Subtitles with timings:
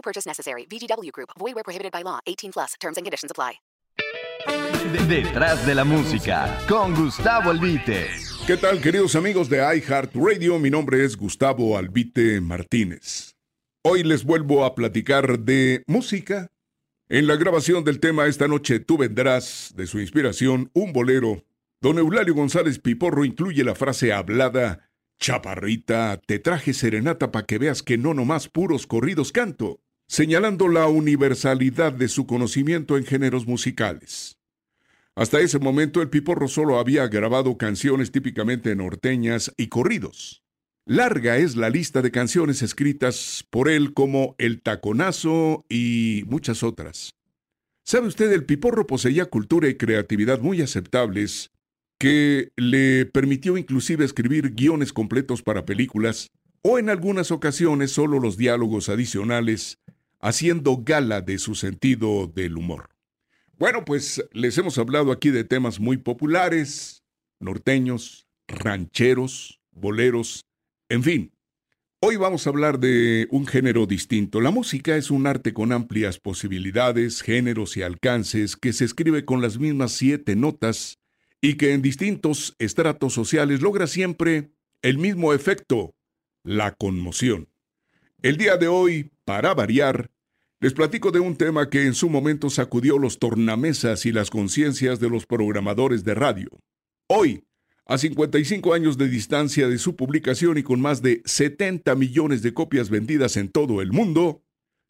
[0.00, 0.66] No purchase necessary.
[0.66, 1.30] VGW Group.
[1.38, 2.20] Void where prohibited by law.
[2.26, 2.74] 18 plus.
[2.80, 3.60] Terms and conditions apply.
[5.08, 8.08] Detrás de la música, con Gustavo Albite.
[8.46, 10.58] ¿Qué tal, queridos amigos de iHeartRadio?
[10.58, 13.36] Mi nombre es Gustavo Albite Martínez.
[13.84, 16.48] Hoy les vuelvo a platicar de música.
[17.10, 21.44] En la grabación del tema esta noche Tú vendrás, de su inspiración, un bolero.
[21.82, 27.82] Don Eulalio González Piporro incluye la frase hablada Chaparrita, te traje serenata para que veas
[27.82, 34.38] que no nomás puros corridos canto, señalando la universalidad de su conocimiento en géneros musicales.
[35.14, 40.42] Hasta ese momento el Piporro solo había grabado canciones típicamente norteñas y corridos.
[40.84, 47.14] Larga es la lista de canciones escritas por él como El Taconazo y muchas otras.
[47.84, 48.32] ¿Sabe usted?
[48.32, 51.52] El Piporro poseía cultura y creatividad muy aceptables
[51.98, 58.36] que le permitió inclusive escribir guiones completos para películas o en algunas ocasiones solo los
[58.36, 59.78] diálogos adicionales,
[60.20, 62.90] haciendo gala de su sentido del humor.
[63.58, 67.04] Bueno, pues les hemos hablado aquí de temas muy populares,
[67.40, 70.46] norteños, rancheros, boleros,
[70.88, 71.32] en fin.
[72.02, 74.40] Hoy vamos a hablar de un género distinto.
[74.40, 79.42] La música es un arte con amplias posibilidades, géneros y alcances que se escribe con
[79.42, 80.98] las mismas siete notas
[81.42, 84.50] y que en distintos estratos sociales logra siempre
[84.80, 85.94] el mismo efecto,
[86.42, 87.50] la conmoción.
[88.22, 90.10] El día de hoy, para variar,
[90.58, 94.98] les platico de un tema que en su momento sacudió los tornamesas y las conciencias
[94.98, 96.48] de los programadores de radio.
[97.06, 97.44] Hoy,
[97.86, 102.52] a 55 años de distancia de su publicación y con más de 70 millones de
[102.52, 104.42] copias vendidas en todo el mundo,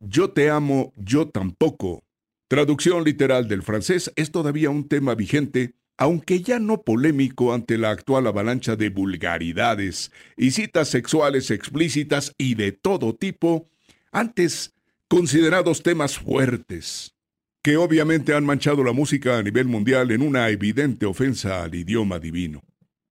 [0.00, 2.02] Yo te amo, yo tampoco.
[2.48, 7.90] Traducción literal del francés es todavía un tema vigente aunque ya no polémico ante la
[7.90, 13.70] actual avalancha de vulgaridades y citas sexuales explícitas y de todo tipo,
[14.14, 14.72] antes
[15.08, 17.14] considerados temas fuertes,
[17.62, 22.20] que obviamente han manchado la música a nivel mundial en una evidente ofensa al idioma
[22.20, 22.62] divino.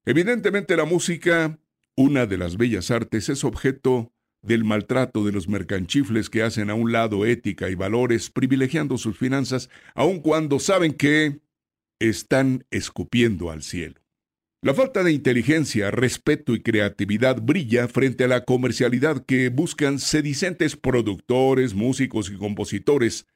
[0.06, 1.60] Evidentemente la música,
[1.96, 6.74] una de las bellas artes, es objeto del maltrato de los mercanchifles que hacen a
[6.74, 11.42] un lado ética y valores, privilegiando sus finanzas, aun cuando saben que
[12.00, 14.03] están escupiendo al cielo.
[14.64, 20.78] La falta de inteligencia, respeto y creatividad brilla frente a la comercialidad que buscan sedicentes
[20.78, 23.28] productores, músicos y compositores,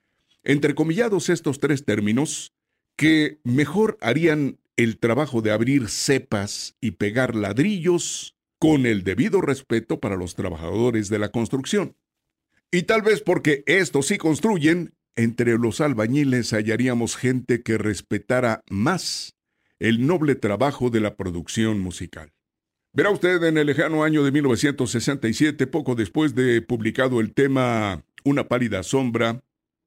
[0.46, 2.54] entrecomillados estos tres términos,
[2.96, 10.00] que mejor harían el trabajo de abrir cepas y pegar ladrillos con el debido respeto
[10.00, 11.98] para los trabajadores de la construcción.
[12.72, 19.37] Y tal vez porque estos sí construyen, entre los albañiles hallaríamos gente que respetara más
[19.80, 22.34] el noble trabajo de la producción musical.
[22.94, 28.48] Verá usted en el lejano año de 1967, poco después de publicado el tema Una
[28.48, 29.44] pálida sombra,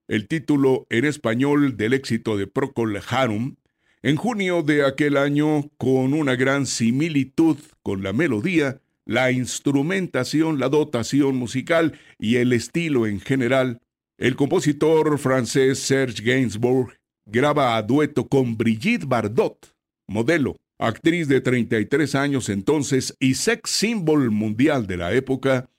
[0.06, 3.56] el título en español del éxito de Procol Harum,
[4.02, 10.68] en junio de aquel año, con una gran similitud con la melodía, la instrumentación, la
[10.68, 13.80] dotación musical y el estilo en general,
[14.18, 16.96] el compositor francés Serge Gainsbourg
[17.26, 19.74] graba a dueto con Brigitte Bardot,
[20.10, 25.70] modelo, actriz de 33 años entonces y sex symbol mundial de la época,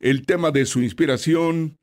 [0.00, 1.78] el tema de su inspiración,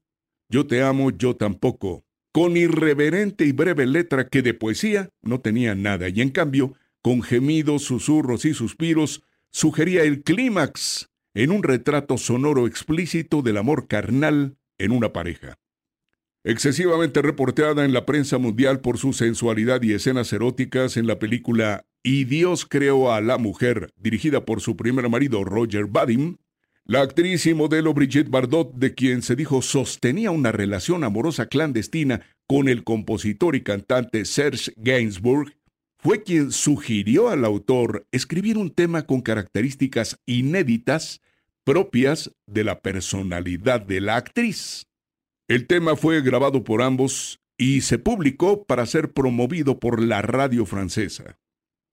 [0.50, 2.04] Yo te amo, yo tampoco,
[2.34, 7.22] con irreverente y breve letra que de poesía no tenía nada y en cambio, con
[7.22, 14.58] gemidos, susurros y suspiros, sugería el clímax en un retrato sonoro explícito del amor carnal
[14.78, 15.58] en una pareja.
[16.44, 21.86] Excesivamente reporteada en la prensa mundial por su sensualidad y escenas eróticas en la película
[22.04, 26.38] Y Dios creó a la mujer, dirigida por su primer marido Roger Vadim,
[26.86, 32.22] la actriz y modelo Brigitte Bardot, de quien se dijo sostenía una relación amorosa clandestina
[32.48, 35.54] con el compositor y cantante Serge Gainsbourg,
[36.00, 41.22] fue quien sugirió al autor escribir un tema con características inéditas
[41.64, 44.88] propias de la personalidad de la actriz.
[45.48, 50.66] El tema fue grabado por ambos y se publicó para ser promovido por la radio
[50.66, 51.38] francesa.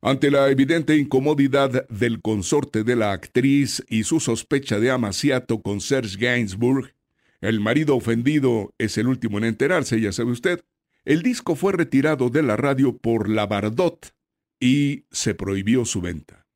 [0.00, 5.80] Ante la evidente incomodidad del consorte de la actriz y su sospecha de amaciato con
[5.80, 6.94] Serge Gainsbourg,
[7.40, 10.64] El marido ofendido es el último en enterarse, ya sabe usted.
[11.04, 14.12] El disco fue retirado de la radio por la Bardot
[14.60, 16.46] y se prohibió su venta.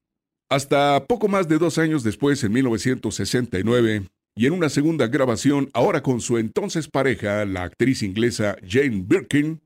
[0.48, 4.02] Hasta poco más de dos años después, en 1969,
[4.34, 9.62] y en una segunda grabación, ahora con su entonces pareja, la actriz inglesa Jane Birkin,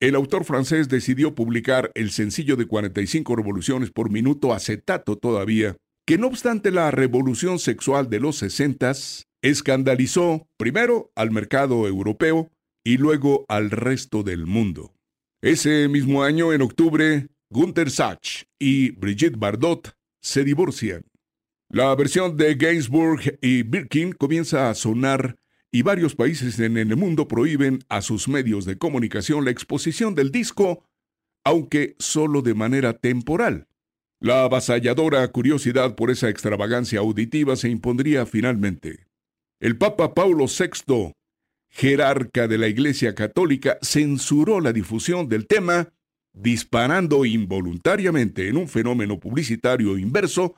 [0.00, 5.76] el autor francés decidió publicar el sencillo de 45 revoluciones por minuto acetato todavía,
[6.06, 8.92] que no obstante la revolución sexual de los 60
[9.42, 12.50] escandalizó primero al mercado europeo
[12.82, 14.94] y luego al resto del mundo.
[15.42, 21.04] Ese mismo año, en octubre, Gunther Sachs y Brigitte Bardot se divorcian.
[21.68, 25.36] La versión de Gainsbourg y Birkin comienza a sonar
[25.72, 30.32] y varios países en el mundo prohíben a sus medios de comunicación la exposición del
[30.32, 30.84] disco,
[31.44, 33.68] aunque solo de manera temporal.
[34.20, 39.06] La avasalladora curiosidad por esa extravagancia auditiva se impondría finalmente.
[39.60, 41.12] El Papa Paulo VI,
[41.70, 45.92] jerarca de la Iglesia Católica, censuró la difusión del tema,
[46.32, 50.54] disparando involuntariamente en un fenómeno publicitario inverso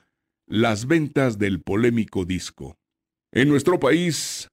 [0.46, 2.76] las ventas del polémico disco.
[3.30, 4.48] En nuestro país,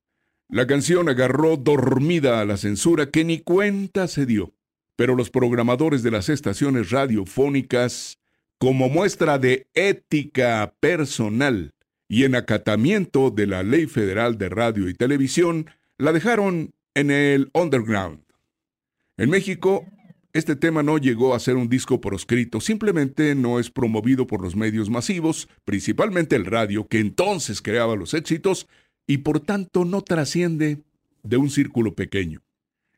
[0.50, 4.54] la canción agarró dormida a la censura que ni cuenta se dio,
[4.96, 8.18] pero los programadores de las estaciones radiofónicas,
[8.57, 11.74] como muestra de ética personal
[12.07, 15.69] y en acatamiento de la Ley Federal de Radio y Televisión,
[16.00, 18.24] la dejaron en el underground.
[19.18, 19.86] En México,
[20.34, 24.56] este tema no llegó a ser un disco proscrito, simplemente no es promovido por los
[24.56, 28.68] medios masivos, principalmente el radio, que entonces creaba los éxitos,
[29.09, 30.83] y por tanto no trasciende
[31.23, 32.44] de un círculo pequeño.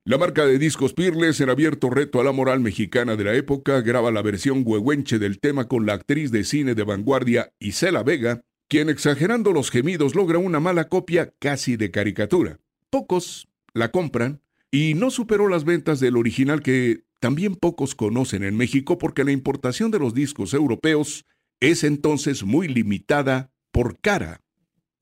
[0.04, 3.80] La marca de discos Pirles, en abierto reto a la moral mexicana de la época,
[3.80, 8.42] graba la versión huehuenche del tema con la actriz de cine de vanguardia Isela Vega,
[8.68, 12.60] quien exagerando los gemidos logra una mala copia casi de caricatura.
[12.90, 18.58] Pocos la compran y no superó las ventas del original que también pocos conocen en
[18.58, 21.26] México porque la importación de los discos europeos
[21.62, 24.42] es entonces muy limitada por cara.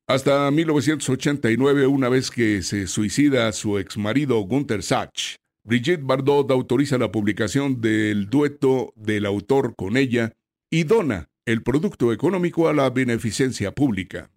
[0.09, 7.11] Hasta 1989, una vez que se suicida su exmarido Gunther Sachs, Brigitte Bardot autoriza la
[7.11, 10.33] publicación del dueto del autor con ella
[10.71, 14.31] y dona el producto económico a la beneficencia pública.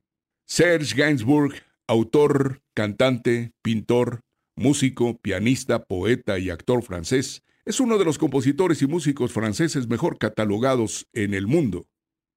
[0.45, 1.55] Serge Gainsbourg,
[1.87, 4.21] autor, cantante, pintor,
[4.55, 10.19] músico, pianista, poeta y actor francés, es uno de los compositores y músicos franceses mejor
[10.19, 11.87] catalogados en el mundo.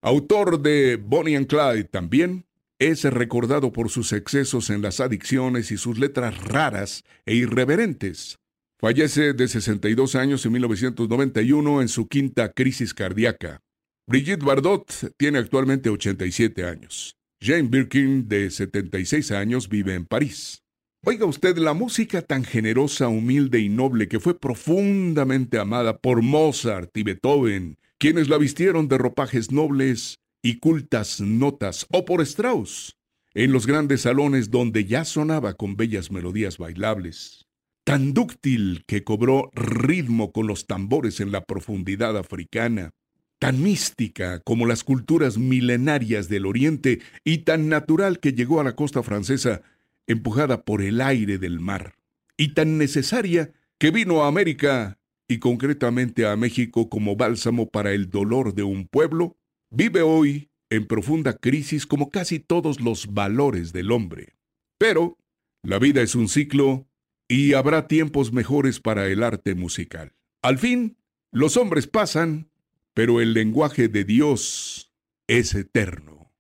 [0.02, 2.45] Autor de Bonnie and Clyde también,
[2.80, 8.38] es recordado por sus excesos en las adicciones y sus letras raras e irreverentes.
[8.80, 13.62] Fallece de 62 años en 1991 en su quinta crisis cardíaca.
[14.08, 17.16] Brigitte Bardot tiene actualmente 87 años.
[17.42, 20.62] Jane Birkin, de 76 años, vive en París.
[21.06, 26.96] Oiga usted la música tan generosa, humilde y noble que fue profundamente amada por Mozart
[26.98, 33.00] y Beethoven, quienes la vistieron de ropajes nobles y cultas notas, o por Strauss,
[33.34, 37.48] en los grandes salones donde ya sonaba con bellas melodías bailables.
[37.84, 42.92] Tan dúctil que cobró ritmo con los tambores en la profundidad africana,
[43.40, 48.76] tan mística como las culturas milenarias del Oriente y tan natural que llegó a la
[48.76, 49.64] costa francesa
[50.06, 51.96] empujada por el aire del mar,
[52.38, 58.12] y tan necesaria que vino a América y concretamente a México como bálsamo para el
[58.12, 59.38] dolor de un pueblo,
[59.76, 64.36] vive hoy en profunda crisis como casi todos los valores del hombre.
[64.78, 65.18] Pero
[65.64, 66.88] la vida es un ciclo
[67.28, 70.14] y habrá tiempos mejores para el arte musical.
[70.42, 70.98] Al fin,
[71.32, 72.50] los hombres pasan,
[72.94, 74.94] pero el lenguaje de Dios
[75.28, 76.32] es eterno.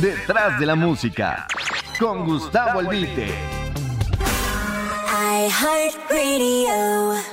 [0.00, 1.48] Detrás de la música
[1.98, 3.34] con Gustavo Albite.
[6.10, 7.27] Radio.